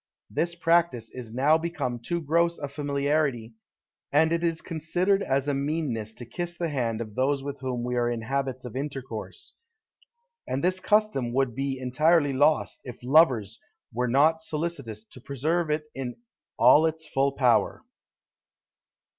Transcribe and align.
This 0.31 0.55
practice 0.55 1.11
is 1.11 1.31
now 1.31 1.59
become 1.59 1.99
too 1.99 2.21
gross 2.21 2.57
a 2.57 2.67
familiarity, 2.67 3.53
and 4.11 4.31
it 4.31 4.43
is 4.43 4.59
considered 4.59 5.21
as 5.21 5.47
a 5.47 5.53
meanness 5.53 6.15
to 6.15 6.25
kiss 6.25 6.57
the 6.57 6.69
hand 6.69 7.01
of 7.01 7.13
those 7.13 7.43
with 7.43 7.59
whom 7.59 7.83
we 7.83 7.95
are 7.95 8.09
in 8.09 8.21
habits 8.23 8.65
of 8.65 8.75
intercourse; 8.75 9.53
and 10.47 10.63
this 10.63 10.79
custom 10.79 11.33
would 11.33 11.53
be 11.53 11.77
entirely 11.79 12.33
lost, 12.33 12.81
if 12.83 12.97
lovers 13.03 13.59
were 13.93 14.07
not 14.07 14.41
solicitous 14.41 15.03
to 15.03 15.21
preserve 15.21 15.69
it 15.69 15.83
in 15.93 16.15
all 16.57 16.87
its 16.87 17.07
full 17.07 17.33
power. 17.33 17.83